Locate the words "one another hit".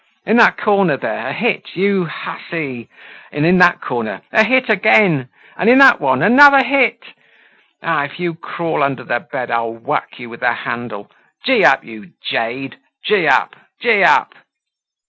6.01-7.03